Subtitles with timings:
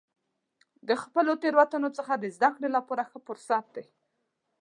[0.87, 3.85] د خپلو تیروتنو څخه د زده کړې لپاره ښه فرصت دی.